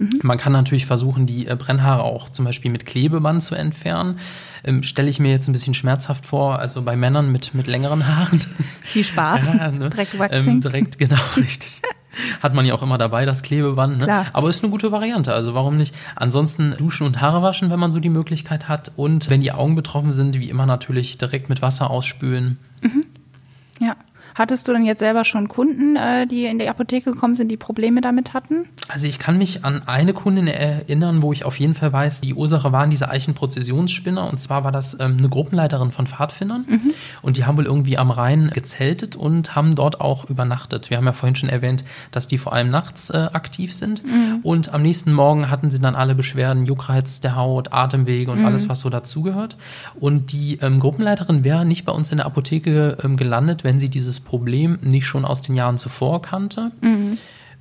Mhm. 0.00 0.18
Man 0.22 0.36
kann 0.36 0.52
natürlich 0.52 0.86
versuchen, 0.86 1.26
die 1.26 1.46
äh, 1.46 1.54
Brennhaare 1.54 2.02
auch 2.02 2.28
zum 2.30 2.44
Beispiel 2.44 2.72
mit 2.72 2.86
Klebeband 2.86 3.42
zu 3.42 3.54
entfernen. 3.54 4.18
Ähm, 4.64 4.82
Stelle 4.82 5.10
ich 5.10 5.20
mir 5.20 5.30
jetzt 5.30 5.46
ein 5.46 5.52
bisschen 5.52 5.74
schmerzhaft 5.74 6.26
vor, 6.26 6.58
also 6.58 6.82
bei 6.82 6.96
Männern 6.96 7.30
mit, 7.30 7.54
mit 7.54 7.68
längeren 7.68 8.08
Haaren. 8.08 8.40
Viel 8.80 9.04
Spaß. 9.04 9.54
ja, 9.58 9.70
ne? 9.70 9.90
Direkt 9.90 10.18
Waxing. 10.18 10.54
Ähm, 10.54 10.60
direkt, 10.60 10.98
genau, 10.98 11.20
richtig. 11.36 11.82
Hat 12.42 12.54
man 12.54 12.66
ja 12.66 12.74
auch 12.74 12.82
immer 12.82 12.98
dabei, 12.98 13.26
das 13.26 13.42
Klebeband. 13.42 13.98
Ne? 13.98 14.04
Klar. 14.04 14.26
Aber 14.32 14.48
ist 14.48 14.62
eine 14.62 14.70
gute 14.70 14.92
Variante, 14.92 15.32
also 15.32 15.54
warum 15.54 15.76
nicht? 15.76 15.94
Ansonsten 16.16 16.74
duschen 16.78 17.06
und 17.06 17.20
Haare 17.20 17.42
waschen, 17.42 17.70
wenn 17.70 17.80
man 17.80 17.92
so 17.92 18.00
die 18.00 18.08
Möglichkeit 18.08 18.68
hat. 18.68 18.92
Und 18.96 19.30
wenn 19.30 19.40
die 19.40 19.52
Augen 19.52 19.74
betroffen 19.74 20.12
sind, 20.12 20.38
wie 20.38 20.50
immer 20.50 20.66
natürlich 20.66 21.18
direkt 21.18 21.48
mit 21.48 21.62
Wasser 21.62 21.90
ausspülen. 21.90 22.58
Mhm. 22.82 23.04
Hattest 24.34 24.68
du 24.68 24.72
denn 24.72 24.84
jetzt 24.84 25.00
selber 25.00 25.24
schon 25.24 25.48
Kunden, 25.48 25.96
äh, 25.96 26.26
die 26.26 26.46
in 26.46 26.58
die 26.58 26.68
Apotheke 26.68 27.12
gekommen 27.12 27.36
sind, 27.36 27.50
die 27.50 27.56
Probleme 27.56 28.00
damit 28.00 28.34
hatten? 28.34 28.68
Also 28.88 29.06
ich 29.06 29.18
kann 29.18 29.38
mich 29.38 29.64
an 29.64 29.82
eine 29.86 30.12
Kundin 30.12 30.46
erinnern, 30.46 31.22
wo 31.22 31.32
ich 31.32 31.44
auf 31.44 31.58
jeden 31.58 31.74
Fall 31.74 31.92
weiß, 31.92 32.20
die 32.20 32.34
Ursache 32.34 32.72
waren 32.72 32.90
diese 32.90 33.10
Eichenprozessionsspinner. 33.10 34.28
Und 34.28 34.38
zwar 34.38 34.64
war 34.64 34.72
das 34.72 34.94
ähm, 35.00 35.16
eine 35.18 35.28
Gruppenleiterin 35.28 35.90
von 35.90 36.06
Pfadfindern. 36.06 36.64
Mhm. 36.68 36.92
Und 37.22 37.36
die 37.36 37.44
haben 37.44 37.56
wohl 37.58 37.66
irgendwie 37.66 37.98
am 37.98 38.10
Rhein 38.10 38.50
gezeltet 38.52 39.16
und 39.16 39.54
haben 39.56 39.74
dort 39.74 40.00
auch 40.00 40.28
übernachtet. 40.28 40.90
Wir 40.90 40.96
haben 40.96 41.06
ja 41.06 41.12
vorhin 41.12 41.36
schon 41.36 41.48
erwähnt, 41.48 41.84
dass 42.10 42.28
die 42.28 42.38
vor 42.38 42.52
allem 42.52 42.70
nachts 42.70 43.10
äh, 43.10 43.28
aktiv 43.32 43.74
sind. 43.74 44.04
Mhm. 44.04 44.40
Und 44.42 44.74
am 44.74 44.82
nächsten 44.82 45.12
Morgen 45.12 45.50
hatten 45.50 45.70
sie 45.70 45.80
dann 45.80 45.94
alle 45.94 46.14
Beschwerden, 46.14 46.66
Juckreiz 46.66 47.20
der 47.20 47.36
Haut, 47.36 47.72
Atemwege 47.72 48.30
und 48.30 48.40
mhm. 48.40 48.46
alles, 48.46 48.68
was 48.68 48.80
so 48.80 48.90
dazugehört. 48.90 49.56
Und 49.98 50.32
die 50.32 50.58
ähm, 50.62 50.80
Gruppenleiterin 50.80 51.44
wäre 51.44 51.64
nicht 51.64 51.84
bei 51.84 51.92
uns 51.92 52.10
in 52.10 52.18
der 52.18 52.26
Apotheke 52.26 52.98
ähm, 53.02 53.16
gelandet, 53.16 53.64
wenn 53.64 53.78
sie 53.78 53.88
dieses 53.88 54.20
Problem 54.30 54.78
nicht 54.82 55.06
schon 55.06 55.24
aus 55.24 55.42
den 55.42 55.56
Jahren 55.56 55.76
zuvor 55.76 56.22
kannte. 56.22 56.70
Mhm. 56.80 57.18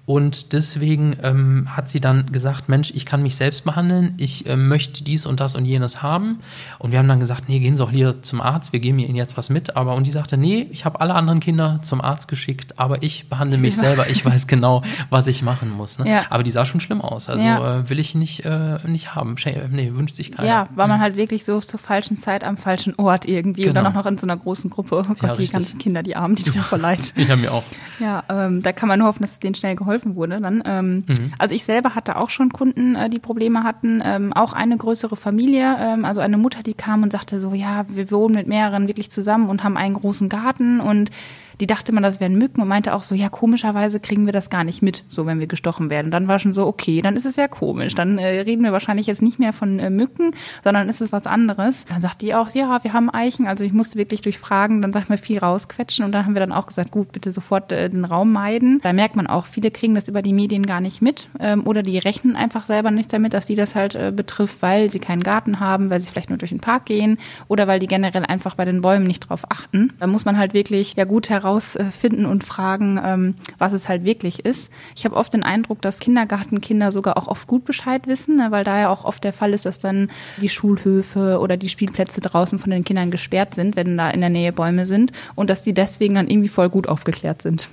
Und 0.09 0.53
deswegen 0.53 1.17
ähm, 1.21 1.67
hat 1.69 1.87
sie 1.87 1.99
dann 1.99 2.31
gesagt, 2.31 2.67
Mensch, 2.67 2.91
ich 2.95 3.05
kann 3.05 3.21
mich 3.21 3.35
selbst 3.35 3.63
behandeln, 3.63 4.15
ich 4.17 4.47
äh, 4.47 4.55
möchte 4.55 5.03
dies 5.03 5.27
und 5.27 5.39
das 5.39 5.53
und 5.53 5.65
jenes 5.65 6.01
haben. 6.01 6.39
Und 6.79 6.91
wir 6.91 6.97
haben 6.97 7.07
dann 7.07 7.19
gesagt, 7.19 7.47
nee, 7.47 7.59
gehen 7.59 7.75
Sie 7.75 7.83
auch 7.83 7.91
hier 7.91 8.23
zum 8.23 8.41
Arzt, 8.41 8.73
wir 8.73 8.79
geben 8.79 8.97
Ihnen 8.97 9.13
jetzt 9.13 9.37
was 9.37 9.51
mit. 9.51 9.77
Aber 9.77 9.93
und 9.93 10.07
die 10.07 10.11
sagte, 10.11 10.35
nee, 10.35 10.67
ich 10.71 10.83
habe 10.83 10.99
alle 10.99 11.13
anderen 11.13 11.41
Kinder 11.41 11.77
zum 11.83 12.01
Arzt 12.01 12.27
geschickt, 12.27 12.79
aber 12.79 13.03
ich 13.03 13.29
behandle 13.29 13.59
mich 13.59 13.75
ja. 13.75 13.81
selber, 13.81 14.09
ich 14.09 14.25
weiß 14.25 14.47
genau, 14.47 14.81
was 15.11 15.27
ich 15.27 15.43
machen 15.43 15.69
muss. 15.69 15.99
Ne? 15.99 16.09
Ja. 16.09 16.25
Aber 16.31 16.41
die 16.41 16.49
sah 16.49 16.65
schon 16.65 16.79
schlimm 16.79 17.01
aus. 17.01 17.29
Also 17.29 17.45
ja. 17.45 17.81
äh, 17.81 17.89
will 17.91 17.99
ich 17.99 18.15
nicht, 18.15 18.43
äh, 18.45 18.79
nicht 18.87 19.13
haben. 19.13 19.35
Nee, 19.69 19.91
wünscht 19.93 20.15
sich 20.15 20.31
keiner. 20.31 20.49
Ja, 20.49 20.69
war 20.73 20.87
man 20.87 20.97
mhm. 20.97 21.03
halt 21.03 21.17
wirklich 21.17 21.45
so 21.45 21.61
zur 21.61 21.79
falschen 21.79 22.17
Zeit 22.17 22.43
am 22.43 22.57
falschen 22.57 22.95
Ort 22.95 23.27
irgendwie. 23.27 23.61
Genau. 23.61 23.69
Und 23.69 23.75
dann 23.75 23.85
auch 23.85 24.03
noch 24.03 24.07
in 24.07 24.17
so 24.17 24.25
einer 24.25 24.37
großen 24.37 24.71
Gruppe. 24.71 25.05
Oh 25.07 25.13
Gott, 25.19 25.37
die 25.37 25.47
ganzen 25.47 25.77
Kinder, 25.77 26.01
die 26.01 26.15
Armen, 26.15 26.33
die 26.33 26.41
tun 26.41 26.55
mir 26.55 26.63
voll 26.63 26.79
leid. 26.79 27.13
Ja, 27.15 27.35
mir 27.35 27.53
auch. 27.53 27.63
Ja, 27.99 28.23
ähm, 28.27 28.63
da 28.63 28.71
kann 28.71 28.87
man 28.87 28.97
nur 28.97 29.07
hoffen, 29.07 29.21
dass 29.21 29.33
es 29.33 29.39
denen 29.39 29.53
schnell 29.53 29.75
geholfen 29.75 29.98
geholfen 29.99 30.15
wurde 30.15 30.41
dann. 30.41 30.63
Ähm, 30.65 31.03
mhm. 31.07 31.33
Also 31.37 31.55
ich 31.55 31.63
selber 31.63 31.95
hatte 31.95 32.17
auch 32.17 32.29
schon 32.29 32.51
Kunden, 32.51 32.95
äh, 32.95 33.09
die 33.09 33.19
Probleme 33.19 33.63
hatten. 33.63 34.01
Ähm, 34.03 34.33
auch 34.33 34.53
eine 34.53 34.77
größere 34.77 35.15
Familie, 35.15 35.75
ähm, 35.79 36.05
also 36.05 36.21
eine 36.21 36.37
Mutter, 36.37 36.63
die 36.63 36.73
kam 36.73 37.03
und 37.03 37.11
sagte 37.11 37.39
so, 37.39 37.53
ja, 37.53 37.85
wir 37.89 38.11
wohnen 38.11 38.35
mit 38.35 38.47
mehreren 38.47 38.87
wirklich 38.87 39.11
zusammen 39.11 39.49
und 39.49 39.63
haben 39.63 39.77
einen 39.77 39.95
großen 39.95 40.29
Garten 40.29 40.79
und 40.79 41.11
die 41.59 41.67
dachte 41.67 41.91
man, 41.91 42.03
das 42.03 42.19
wären 42.19 42.37
Mücken 42.37 42.61
und 42.61 42.67
meinte 42.67 42.93
auch 42.93 43.03
so, 43.03 43.15
ja, 43.15 43.27
komischerweise 43.27 43.99
kriegen 43.99 44.25
wir 44.25 44.33
das 44.33 44.49
gar 44.49 44.63
nicht 44.63 44.81
mit, 44.81 45.03
so 45.09 45.25
wenn 45.25 45.39
wir 45.39 45.47
gestochen 45.47 45.89
werden. 45.89 46.07
Und 46.07 46.11
dann 46.11 46.27
war 46.27 46.39
schon 46.39 46.53
so, 46.53 46.65
okay, 46.65 47.01
dann 47.01 47.17
ist 47.17 47.25
es 47.25 47.35
ja 47.35 47.47
komisch. 47.47 47.95
Dann 47.95 48.17
äh, 48.17 48.41
reden 48.41 48.63
wir 48.63 48.71
wahrscheinlich 48.71 49.07
jetzt 49.07 49.21
nicht 49.21 49.39
mehr 49.39 49.51
von 49.51 49.79
äh, 49.79 49.89
Mücken, 49.89 50.31
sondern 50.63 50.87
ist 50.87 51.01
es 51.01 51.11
was 51.11 51.25
anderes. 51.25 51.85
Dann 51.85 52.01
sagt 52.01 52.21
die 52.21 52.33
auch, 52.33 52.49
ja, 52.51 52.79
wir 52.83 52.93
haben 52.93 53.09
Eichen. 53.09 53.47
Also 53.47 53.65
ich 53.65 53.73
musste 53.73 53.97
wirklich 53.97 54.21
durch 54.21 54.39
Fragen, 54.39 54.81
dann 54.81 54.93
sag 54.93 55.09
mal 55.09 55.17
viel 55.17 55.39
rausquetschen 55.39 56.05
und 56.05 56.13
dann 56.13 56.25
haben 56.25 56.33
wir 56.33 56.39
dann 56.39 56.53
auch 56.53 56.67
gesagt, 56.67 56.91
gut, 56.91 57.11
bitte 57.11 57.31
sofort 57.31 57.71
äh, 57.71 57.89
den 57.89 58.05
Raum 58.05 58.31
meiden. 58.31 58.79
Da 58.81 58.93
merkt 58.93 59.17
man 59.17 59.27
auch, 59.27 59.45
viele 59.45 59.69
kriegen 59.69 59.95
das 59.95 60.07
über 60.07 60.21
die 60.21 60.33
Medien 60.33 60.65
gar 60.65 60.79
nicht 60.79 61.01
mit 61.01 61.27
ähm, 61.39 61.67
oder 61.67 61.83
die 61.83 61.97
rechnen 61.97 62.37
einfach 62.37 62.65
selber 62.67 62.91
nicht 62.91 63.11
damit, 63.11 63.33
dass 63.33 63.45
die 63.45 63.55
das 63.55 63.75
halt 63.75 63.95
äh, 63.95 64.13
betrifft, 64.15 64.61
weil 64.61 64.89
sie 64.89 64.99
keinen 64.99 65.23
Garten 65.23 65.59
haben, 65.59 65.89
weil 65.89 65.99
sie 65.99 66.07
vielleicht 66.07 66.29
nur 66.29 66.37
durch 66.37 66.51
den 66.51 66.61
Park 66.61 66.85
gehen 66.85 67.17
oder 67.49 67.67
weil 67.67 67.79
die 67.79 67.87
generell 67.87 68.25
einfach 68.25 68.55
bei 68.55 68.63
den 68.63 68.81
Bäumen 68.81 69.05
nicht 69.05 69.29
drauf 69.29 69.41
achten. 69.49 69.91
Da 69.99 70.07
muss 70.07 70.23
man 70.23 70.37
halt 70.37 70.53
wirklich 70.53 70.95
ja 70.95 71.03
gut 71.03 71.29
heraus 71.29 71.48
herausfinden 71.49 72.25
und 72.25 72.43
fragen, 72.43 72.99
ähm, 73.03 73.35
was 73.57 73.73
es 73.73 73.89
halt 73.89 74.03
wirklich 74.03 74.45
ist. 74.45 74.71
Ich 74.95 75.05
habe 75.05 75.15
oft 75.15 75.33
den 75.33 75.43
Eindruck, 75.43 75.81
dass 75.81 75.99
Kindergartenkinder 75.99 76.91
sogar 76.91 77.17
auch 77.17 77.27
oft 77.27 77.47
gut 77.47 77.65
Bescheid 77.65 78.07
wissen, 78.07 78.37
ne, 78.37 78.51
weil 78.51 78.63
da 78.63 78.79
ja 78.79 78.89
auch 78.89 79.05
oft 79.05 79.23
der 79.23 79.33
Fall 79.33 79.53
ist, 79.53 79.65
dass 79.65 79.79
dann 79.79 80.09
die 80.37 80.49
Schulhöfe 80.49 81.39
oder 81.39 81.57
die 81.57 81.69
Spielplätze 81.69 82.21
draußen 82.21 82.59
von 82.59 82.71
den 82.71 82.83
Kindern 82.83 83.11
gesperrt 83.11 83.55
sind, 83.55 83.75
wenn 83.75 83.97
da 83.97 84.09
in 84.09 84.21
der 84.21 84.29
Nähe 84.29 84.53
Bäume 84.53 84.85
sind 84.85 85.11
und 85.35 85.49
dass 85.49 85.61
die 85.61 85.73
deswegen 85.73 86.15
dann 86.15 86.27
irgendwie 86.27 86.49
voll 86.49 86.69
gut 86.69 86.87
aufgeklärt 86.87 87.41
sind. 87.41 87.69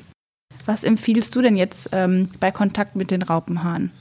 Was 0.64 0.82
empfiehlst 0.82 1.34
du 1.34 1.42
denn 1.42 1.56
jetzt 1.56 1.90
ähm, 1.92 2.28
bei 2.40 2.50
Kontakt 2.50 2.96
mit 2.96 3.10
den 3.10 3.22
Raupenhaaren? 3.22 3.92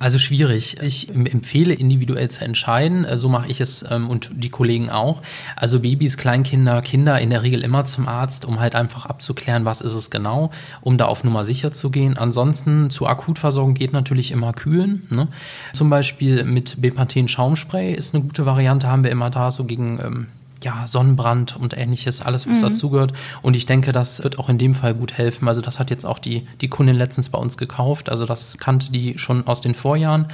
Also 0.00 0.18
schwierig. 0.18 0.80
Ich 0.80 1.08
empfehle 1.08 1.74
individuell 1.74 2.28
zu 2.30 2.44
entscheiden. 2.44 3.04
Äh, 3.04 3.16
so 3.16 3.28
mache 3.28 3.48
ich 3.48 3.60
es 3.60 3.84
ähm, 3.90 4.08
und 4.08 4.30
die 4.32 4.48
Kollegen 4.48 4.90
auch. 4.90 5.22
Also 5.56 5.80
Babys, 5.80 6.16
Kleinkinder, 6.16 6.80
Kinder 6.82 7.20
in 7.20 7.30
der 7.30 7.42
Regel 7.42 7.64
immer 7.64 7.84
zum 7.84 8.06
Arzt, 8.06 8.44
um 8.44 8.60
halt 8.60 8.76
einfach 8.76 9.06
abzuklären, 9.06 9.64
was 9.64 9.80
ist 9.80 9.94
es 9.94 10.10
genau, 10.10 10.50
um 10.82 10.98
da 10.98 11.06
auf 11.06 11.24
Nummer 11.24 11.44
sicher 11.44 11.72
zu 11.72 11.90
gehen. 11.90 12.16
Ansonsten 12.16 12.90
zur 12.90 13.10
Akutversorgung 13.10 13.74
geht 13.74 13.92
natürlich 13.92 14.30
immer 14.30 14.52
kühlen. 14.52 15.06
Ne? 15.10 15.26
Zum 15.72 15.90
Beispiel 15.90 16.44
mit 16.44 16.80
Bepanthen 16.80 17.26
Schaumspray 17.26 17.92
ist 17.92 18.14
eine 18.14 18.22
gute 18.22 18.46
Variante, 18.46 18.86
haben 18.86 19.02
wir 19.02 19.10
immer 19.10 19.30
da 19.30 19.50
so 19.50 19.64
gegen 19.64 19.98
ähm, 20.00 20.26
ja, 20.64 20.86
Sonnenbrand 20.86 21.56
und 21.56 21.76
ähnliches, 21.76 22.20
alles, 22.20 22.48
was 22.48 22.58
mhm. 22.58 22.68
dazugehört. 22.68 23.12
Und 23.42 23.56
ich 23.56 23.66
denke, 23.66 23.92
das 23.92 24.22
wird 24.22 24.38
auch 24.38 24.48
in 24.48 24.58
dem 24.58 24.74
Fall 24.74 24.94
gut 24.94 25.12
helfen. 25.12 25.48
Also 25.48 25.60
das 25.60 25.78
hat 25.78 25.90
jetzt 25.90 26.04
auch 26.04 26.18
die, 26.18 26.46
die 26.60 26.68
Kundin 26.68 26.96
letztens 26.96 27.28
bei 27.28 27.38
uns 27.38 27.56
gekauft. 27.56 28.10
Also 28.10 28.24
das 28.24 28.58
kannte 28.58 28.92
die 28.92 29.18
schon 29.18 29.46
aus 29.46 29.60
den 29.60 29.74
Vorjahren. 29.74 30.26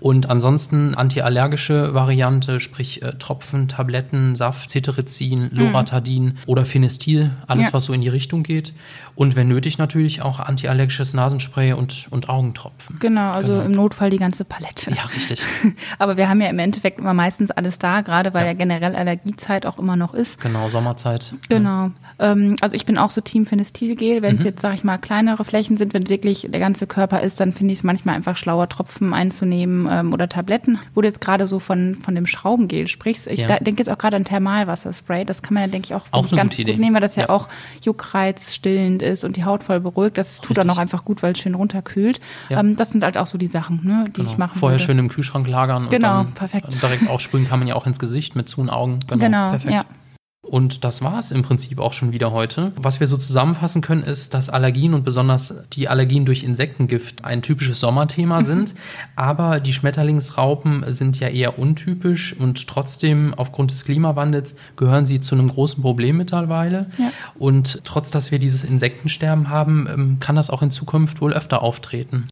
Und 0.00 0.30
ansonsten 0.30 0.94
antiallergische 0.94 1.94
Variante, 1.94 2.60
sprich 2.60 3.02
äh, 3.02 3.12
Tropfen, 3.18 3.68
Tabletten, 3.68 4.36
Saft, 4.36 4.70
Cetirizin, 4.70 5.50
mhm. 5.52 5.58
Loratadin 5.58 6.24
mhm. 6.24 6.34
oder 6.46 6.64
Finestil, 6.64 7.30
alles, 7.46 7.68
ja. 7.68 7.72
was 7.72 7.86
so 7.86 7.92
in 7.92 8.00
die 8.00 8.08
Richtung 8.08 8.42
geht. 8.42 8.74
Und 9.14 9.36
wenn 9.36 9.48
nötig 9.48 9.76
natürlich 9.78 10.22
auch 10.22 10.40
antiallergisches 10.40 11.12
Nasenspray 11.12 11.74
und, 11.74 12.08
und 12.10 12.28
Augentropfen. 12.30 12.98
Genau, 12.98 13.30
also 13.30 13.52
genau. 13.52 13.64
im 13.64 13.72
Notfall 13.72 14.10
die 14.10 14.18
ganze 14.18 14.44
Palette. 14.44 14.90
Ja, 14.90 15.04
richtig. 15.14 15.44
Aber 15.98 16.16
wir 16.16 16.28
haben 16.28 16.40
ja 16.40 16.48
im 16.48 16.58
Endeffekt 16.58 16.98
immer 16.98 17.12
meistens 17.12 17.50
alles 17.50 17.78
da, 17.78 18.00
gerade 18.00 18.32
weil 18.32 18.44
ja, 18.44 18.52
ja 18.52 18.54
generell 18.54 18.96
Allergiezeit 18.96 19.66
auch 19.66 19.71
immer 19.78 19.96
noch 19.96 20.14
ist. 20.14 20.40
Genau, 20.40 20.68
Sommerzeit. 20.68 21.34
Genau. 21.48 21.86
Ja. 21.86 21.92
Ähm, 22.18 22.56
also 22.60 22.76
ich 22.76 22.86
bin 22.86 22.98
auch 22.98 23.10
so 23.10 23.20
Team 23.20 23.46
Finestilgel. 23.46 24.22
Wenn 24.22 24.36
es 24.36 24.40
mhm. 24.42 24.46
jetzt, 24.46 24.60
sag 24.60 24.74
ich 24.74 24.84
mal, 24.84 24.98
kleinere 24.98 25.44
Flächen 25.44 25.76
sind, 25.76 25.94
wenn 25.94 26.08
wirklich 26.08 26.46
der 26.50 26.60
ganze 26.60 26.86
Körper 26.86 27.20
ist, 27.20 27.40
dann 27.40 27.52
finde 27.52 27.72
ich 27.72 27.80
es 27.80 27.84
manchmal 27.84 28.14
einfach 28.14 28.36
schlauer, 28.36 28.68
Tropfen 28.68 29.12
einzunehmen 29.14 29.88
ähm, 29.90 30.12
oder 30.12 30.28
Tabletten. 30.28 30.78
Wo 30.94 31.00
du 31.00 31.08
jetzt 31.08 31.20
gerade 31.20 31.46
so 31.46 31.58
von, 31.58 31.96
von 32.00 32.14
dem 32.14 32.26
Schraubengel 32.26 32.86
sprichst, 32.86 33.26
ich 33.26 33.40
ja. 33.40 33.58
denke 33.58 33.80
jetzt 33.80 33.88
auch 33.88 33.98
gerade 33.98 34.16
an 34.16 34.24
Thermalwasserspray. 34.24 35.24
Das 35.24 35.42
kann 35.42 35.54
man 35.54 35.64
ja, 35.64 35.66
denke 35.68 35.86
ich, 35.86 35.94
auch, 35.94 36.06
auch 36.10 36.30
ganz 36.30 36.56
gut 36.56 36.66
nehmen, 36.78 36.94
weil 36.94 37.00
das 37.00 37.16
ja, 37.16 37.28
auch 37.28 37.48
Juckreiz 37.82 38.54
stillend 38.54 39.02
ist 39.02 39.24
und 39.24 39.36
die 39.36 39.44
Haut 39.44 39.64
voll 39.64 39.80
beruhigt. 39.80 40.18
Das 40.18 40.40
tut 40.40 40.56
dann 40.56 40.70
auch 40.70 40.78
einfach 40.78 41.04
gut, 41.04 41.22
weil 41.22 41.32
es 41.32 41.38
schön 41.38 41.54
runterkühlt. 41.54 42.20
Ja. 42.48 42.60
Ähm, 42.60 42.76
das 42.76 42.90
sind 42.90 43.04
halt 43.04 43.18
auch 43.18 43.26
so 43.26 43.38
die 43.38 43.46
Sachen, 43.46 43.80
ne, 43.84 44.04
die 44.08 44.12
genau. 44.12 44.30
ich 44.30 44.38
mache. 44.38 44.58
Vorher 44.58 44.78
würde. 44.78 44.84
schön 44.84 44.98
im 44.98 45.08
Kühlschrank 45.08 45.48
lagern 45.48 45.88
genau, 45.90 46.20
und 46.20 46.26
dann 46.26 46.32
perfekt. 46.34 46.82
direkt 46.82 47.08
aufsprühen 47.08 47.48
kann 47.48 47.58
man 47.58 47.68
ja 47.68 47.74
auch 47.74 47.86
ins 47.86 47.98
Gesicht 47.98 48.36
mit 48.36 48.48
zu 48.48 48.60
den 48.60 48.70
Augen. 48.70 49.00
Genau, 49.08 49.52
genau 49.52 49.52
perfekt. 49.62 49.90
Ja. 49.90 49.96
Und 50.44 50.82
das 50.82 51.02
war 51.02 51.20
es 51.20 51.30
im 51.30 51.42
Prinzip 51.42 51.78
auch 51.78 51.92
schon 51.92 52.10
wieder 52.12 52.32
heute. 52.32 52.72
Was 52.74 52.98
wir 52.98 53.06
so 53.06 53.16
zusammenfassen 53.16 53.80
können, 53.80 54.02
ist, 54.02 54.34
dass 54.34 54.50
Allergien 54.50 54.92
und 54.92 55.04
besonders 55.04 55.54
die 55.72 55.88
Allergien 55.88 56.24
durch 56.24 56.42
Insektengift 56.42 57.24
ein 57.24 57.42
typisches 57.42 57.78
Sommerthema 57.78 58.40
mhm. 58.40 58.44
sind. 58.44 58.74
Aber 59.14 59.60
die 59.60 59.72
Schmetterlingsraupen 59.72 60.84
sind 60.88 61.20
ja 61.20 61.28
eher 61.28 61.60
untypisch 61.60 62.36
und 62.36 62.66
trotzdem 62.66 63.34
aufgrund 63.34 63.70
des 63.70 63.84
Klimawandels 63.84 64.56
gehören 64.74 65.06
sie 65.06 65.20
zu 65.20 65.36
einem 65.36 65.46
großen 65.46 65.80
Problem 65.80 66.16
mittlerweile. 66.16 66.90
Ja. 66.98 67.12
Und 67.38 67.84
trotz, 67.84 68.10
dass 68.10 68.32
wir 68.32 68.40
dieses 68.40 68.64
Insektensterben 68.64 69.48
haben, 69.48 69.86
ähm, 69.88 70.16
kann 70.18 70.34
das 70.34 70.50
auch 70.50 70.62
in 70.62 70.72
Zukunft 70.72 71.20
wohl 71.20 71.34
öfter 71.34 71.62
auftreten. 71.62 72.26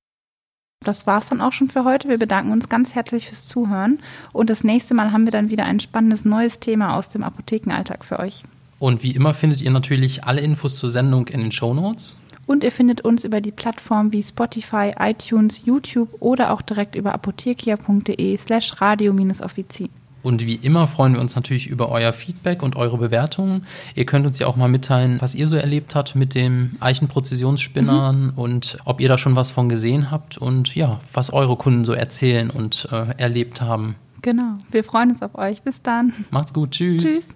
Das 0.82 1.06
war's 1.06 1.28
dann 1.28 1.42
auch 1.42 1.52
schon 1.52 1.68
für 1.68 1.84
heute. 1.84 2.08
Wir 2.08 2.16
bedanken 2.16 2.52
uns 2.52 2.70
ganz 2.70 2.94
herzlich 2.94 3.28
fürs 3.28 3.46
Zuhören. 3.46 3.98
Und 4.32 4.48
das 4.48 4.64
nächste 4.64 4.94
Mal 4.94 5.12
haben 5.12 5.26
wir 5.26 5.30
dann 5.30 5.50
wieder 5.50 5.66
ein 5.66 5.78
spannendes 5.78 6.24
neues 6.24 6.58
Thema 6.58 6.96
aus 6.96 7.10
dem 7.10 7.22
Apothekenalltag 7.22 8.02
für 8.02 8.18
euch. 8.18 8.44
Und 8.78 9.02
wie 9.02 9.10
immer 9.10 9.34
findet 9.34 9.60
ihr 9.60 9.70
natürlich 9.70 10.24
alle 10.24 10.40
Infos 10.40 10.78
zur 10.78 10.88
Sendung 10.88 11.28
in 11.28 11.40
den 11.40 11.52
Show 11.52 11.74
Notes. 11.74 12.16
Und 12.46 12.64
ihr 12.64 12.72
findet 12.72 13.02
uns 13.02 13.26
über 13.26 13.42
die 13.42 13.50
Plattformen 13.50 14.14
wie 14.14 14.22
Spotify, 14.22 14.92
iTunes, 14.98 15.66
YouTube 15.66 16.08
oder 16.18 16.50
auch 16.50 16.62
direkt 16.62 16.94
über 16.94 17.12
apothekia.de 17.12 18.38
slash 18.38 18.80
radio-offizin. 18.80 19.90
Und 20.22 20.44
wie 20.44 20.54
immer 20.56 20.86
freuen 20.86 21.14
wir 21.14 21.20
uns 21.20 21.34
natürlich 21.36 21.66
über 21.66 21.88
euer 21.90 22.12
Feedback 22.12 22.62
und 22.62 22.76
eure 22.76 22.98
Bewertungen. 22.98 23.66
Ihr 23.94 24.06
könnt 24.06 24.26
uns 24.26 24.38
ja 24.38 24.46
auch 24.46 24.56
mal 24.56 24.68
mitteilen, 24.68 25.18
was 25.20 25.34
ihr 25.34 25.46
so 25.46 25.56
erlebt 25.56 25.94
habt 25.94 26.14
mit 26.14 26.34
dem 26.34 26.72
Eichenpräzisionsspinnern 26.80 28.26
mhm. 28.26 28.32
und 28.36 28.78
ob 28.84 29.00
ihr 29.00 29.08
da 29.08 29.18
schon 29.18 29.36
was 29.36 29.50
von 29.50 29.68
gesehen 29.68 30.10
habt 30.10 30.38
und 30.38 30.74
ja, 30.74 31.00
was 31.12 31.32
eure 31.32 31.56
Kunden 31.56 31.84
so 31.84 31.92
erzählen 31.92 32.50
und 32.50 32.88
äh, 32.92 33.14
erlebt 33.16 33.60
haben. 33.60 33.96
Genau. 34.22 34.54
Wir 34.70 34.84
freuen 34.84 35.10
uns 35.10 35.22
auf 35.22 35.34
euch. 35.34 35.62
Bis 35.62 35.82
dann. 35.82 36.12
Macht's 36.30 36.52
gut. 36.52 36.72
Tschüss. 36.72 37.02
Tschüss. 37.02 37.34